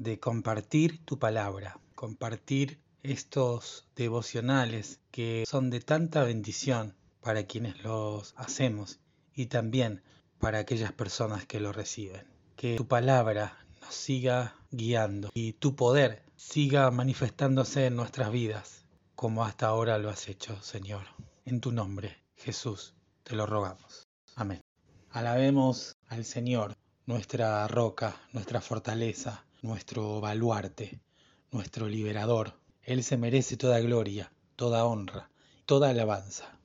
[0.00, 8.32] de compartir tu palabra, compartir estos devocionales que son de tanta bendición para quienes los
[8.38, 8.98] hacemos
[9.34, 10.02] y también
[10.38, 12.26] para aquellas personas que lo reciben.
[12.56, 19.44] Que tu palabra nos siga guiando y tu poder siga manifestándose en nuestras vidas como
[19.44, 21.02] hasta ahora lo has hecho, Señor.
[21.44, 24.08] En tu nombre, Jesús, te lo rogamos.
[24.34, 24.62] Amén.
[25.10, 31.00] Alabemos al Señor, nuestra roca, nuestra fortaleza, nuestro baluarte,
[31.50, 32.54] nuestro liberador.
[32.82, 35.30] Él se merece toda gloria, toda honra,
[35.66, 36.58] toda alabanza.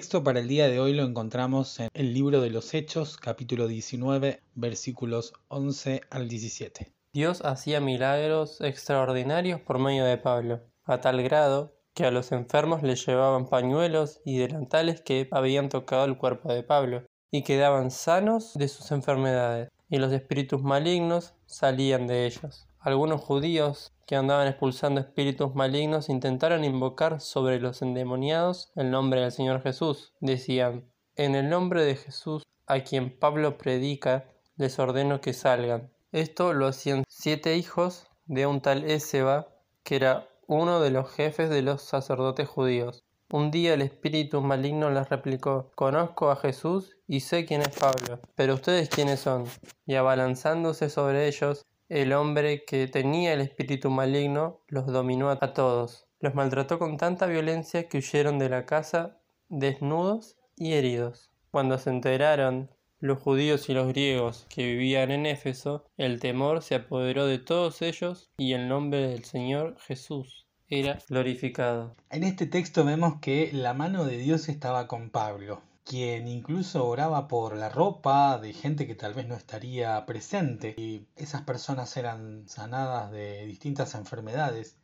[0.00, 3.68] Texto para el día de hoy lo encontramos en el libro de los Hechos, capítulo
[3.68, 6.90] 19, versículos 11 al 17.
[7.12, 12.82] Dios hacía milagros extraordinarios por medio de Pablo, a tal grado que a los enfermos
[12.82, 18.54] les llevaban pañuelos y delantales que habían tocado el cuerpo de Pablo, y quedaban sanos
[18.54, 22.69] de sus enfermedades, y los espíritus malignos salían de ellos.
[22.82, 29.32] Algunos judíos que andaban expulsando espíritus malignos intentaron invocar sobre los endemoniados el nombre del
[29.32, 30.14] Señor Jesús.
[30.20, 34.24] Decían, en el nombre de Jesús, a quien Pablo predica,
[34.56, 35.92] les ordeno que salgan.
[36.10, 39.48] Esto lo hacían siete hijos de un tal Eseba,
[39.82, 43.04] que era uno de los jefes de los sacerdotes judíos.
[43.30, 48.20] Un día el espíritu maligno les replicó, Conozco a Jesús y sé quién es Pablo,
[48.34, 49.44] pero ustedes quiénes son.
[49.84, 56.06] Y abalanzándose sobre ellos, el hombre que tenía el espíritu maligno los dominó a todos.
[56.20, 61.32] Los maltrató con tanta violencia que huyeron de la casa desnudos y heridos.
[61.50, 62.70] Cuando se enteraron
[63.00, 67.82] los judíos y los griegos que vivían en Éfeso, el temor se apoderó de todos
[67.82, 71.96] ellos y el nombre del Señor Jesús era glorificado.
[72.10, 77.28] En este texto vemos que la mano de Dios estaba con Pablo, quien incluso oraba
[77.28, 82.48] por la ropa de gente que tal vez no estaría presente y esas personas eran
[82.48, 84.76] sanadas de distintas enfermedades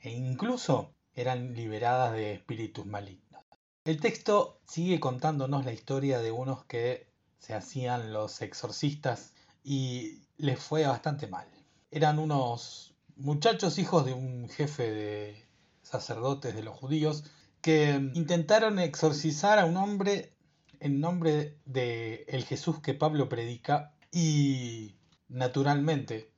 [0.00, 3.44] e incluso eran liberadas de espíritus malignos.
[3.84, 7.08] El texto sigue contándonos la historia de unos que
[7.38, 9.34] se hacían los exorcistas
[9.64, 11.48] y les fue bastante mal.
[11.90, 15.46] Eran unos muchachos hijos de un jefe de
[15.82, 17.24] sacerdotes de los judíos
[17.60, 20.32] que intentaron exorcizar a un hombre
[20.80, 24.94] en nombre de el Jesús que Pablo predica y
[25.28, 26.30] naturalmente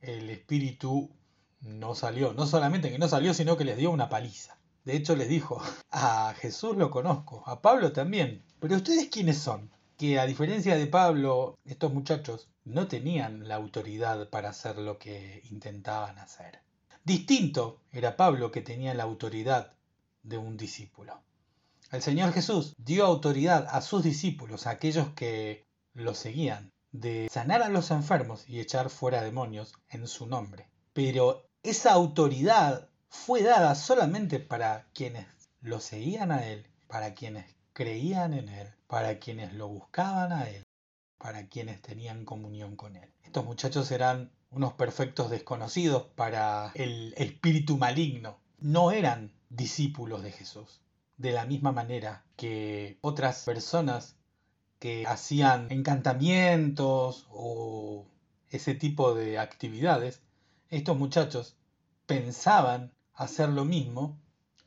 [0.00, 1.10] el espíritu
[1.60, 4.58] no salió, no solamente que no salió, sino que les dio una paliza.
[4.84, 9.70] De hecho les dijo, a Jesús lo conozco, a Pablo también, pero ustedes quiénes son?
[9.96, 15.42] Que a diferencia de Pablo, estos muchachos no tenían la autoridad para hacer lo que
[15.50, 16.60] intentaban hacer.
[17.04, 19.72] Distinto era Pablo que tenía la autoridad
[20.22, 21.20] de un discípulo.
[21.92, 27.62] El Señor Jesús dio autoridad a sus discípulos, a aquellos que lo seguían, de sanar
[27.62, 30.68] a los enfermos y echar fuera demonios en su nombre.
[30.94, 35.26] Pero esa autoridad fue dada solamente para quienes
[35.60, 40.64] lo seguían a Él, para quienes creían en Él, para quienes lo buscaban a Él
[41.22, 43.08] para quienes tenían comunión con él.
[43.22, 48.40] Estos muchachos eran unos perfectos desconocidos para el espíritu maligno.
[48.58, 50.80] No eran discípulos de Jesús.
[51.22, 54.16] De la misma manera que otras personas
[54.80, 58.08] que hacían encantamientos o
[58.50, 60.20] ese tipo de actividades,
[60.68, 61.54] estos muchachos
[62.06, 64.18] pensaban hacer lo mismo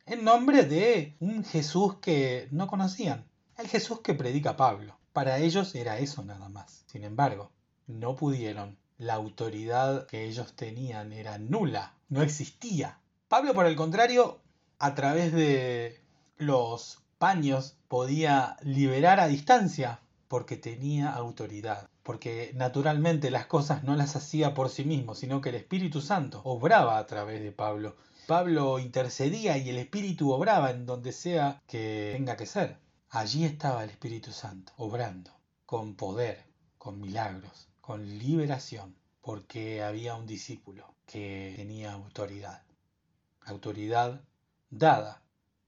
[0.06, 3.26] en nombre de un Jesús que no conocían,
[3.58, 4.96] el Jesús que predica Pablo.
[5.12, 6.84] Para ellos era eso nada más.
[6.86, 7.52] Sin embargo,
[7.86, 8.78] no pudieron.
[8.96, 12.98] La autoridad que ellos tenían era nula, no existía.
[13.28, 14.40] Pablo, por el contrario,
[14.78, 16.05] a través de
[16.38, 24.16] los paños podía liberar a distancia porque tenía autoridad, porque naturalmente las cosas no las
[24.16, 27.96] hacía por sí mismo, sino que el Espíritu Santo obraba a través de Pablo.
[28.26, 32.78] Pablo intercedía y el Espíritu obraba en donde sea que tenga que ser.
[33.10, 35.30] Allí estaba el Espíritu Santo, obrando,
[35.64, 36.44] con poder,
[36.76, 42.62] con milagros, con liberación, porque había un discípulo que tenía autoridad.
[43.44, 44.20] Autoridad
[44.70, 45.22] dada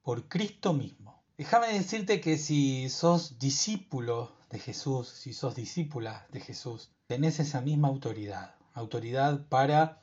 [0.08, 1.22] por Cristo mismo.
[1.36, 7.60] Déjame decirte que si sos discípulo de Jesús, si sos discípula de Jesús, tenés esa
[7.60, 8.54] misma autoridad.
[8.72, 10.00] Autoridad para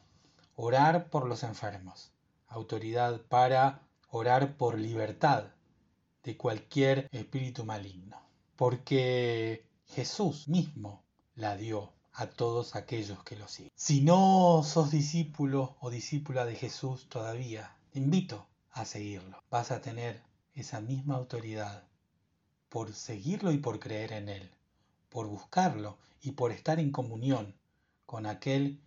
[0.56, 2.12] orar por los enfermos.
[2.48, 3.82] Autoridad para
[4.12, 5.46] orar por libertad
[6.22, 8.22] de cualquier espíritu maligno,
[8.58, 11.04] porque Jesús mismo
[11.34, 13.72] la dio a todos aquellos que lo siguen.
[13.74, 19.42] Si no sos discípulo o discípula de Jesús todavía, te invito a seguirlo.
[19.50, 20.22] Vas a tener
[20.54, 21.88] esa misma autoridad
[22.70, 24.52] por seguirlo y por creer en Él,
[25.10, 27.56] por buscarlo y por estar en comunión
[28.06, 28.82] con aquel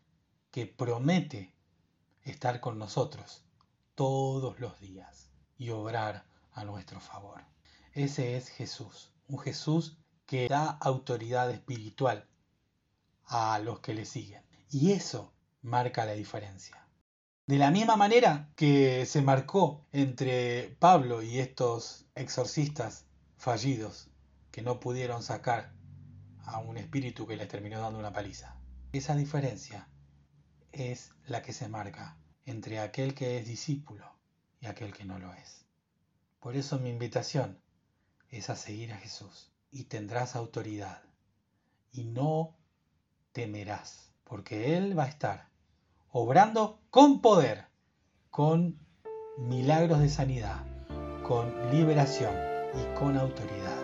[0.50, 1.54] que promete
[2.22, 3.44] estar con nosotros
[3.94, 7.42] todos los días y obrar a nuestro favor.
[7.94, 9.96] Ese es Jesús, un Jesús
[10.26, 12.28] que da autoridad espiritual
[13.24, 14.42] a los que le siguen.
[14.70, 15.32] Y eso
[15.62, 16.88] marca la diferencia.
[17.48, 23.06] De la misma manera que se marcó entre Pablo y estos exorcistas
[23.38, 24.10] fallidos
[24.50, 25.72] que no pudieron sacar
[26.44, 28.60] a un espíritu que les terminó dando una paliza.
[28.92, 29.88] Esa diferencia
[30.72, 34.04] es la que se marca entre aquel que es discípulo
[34.60, 35.64] y aquel que no lo es.
[36.40, 37.62] Por eso mi invitación
[38.28, 41.02] es a seguir a Jesús y tendrás autoridad
[41.92, 42.58] y no
[43.32, 45.48] temerás, porque Él va a estar
[46.10, 47.66] obrando con poder,
[48.30, 48.78] con
[49.38, 50.64] milagros de sanidad,
[51.26, 52.34] con liberación
[52.74, 53.78] y con autoridad.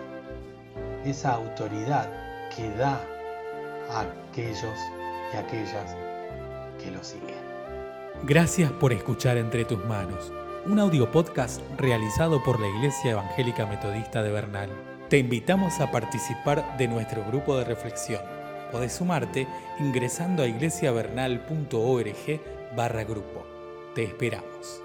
[1.03, 2.09] Esa autoridad
[2.55, 2.99] que da
[3.89, 4.01] a
[4.31, 4.79] aquellos
[5.33, 5.95] y aquellas
[6.81, 7.45] que lo siguen.
[8.23, 10.31] Gracias por escuchar entre tus manos
[10.65, 14.69] un audio podcast realizado por la Iglesia Evangélica Metodista de Bernal.
[15.09, 18.34] Te invitamos a participar de nuestro grupo de reflexión.
[18.71, 19.47] Podés sumarte
[19.79, 22.41] ingresando a iglesiavernal.org
[22.75, 23.45] barra grupo.
[23.93, 24.84] Te esperamos.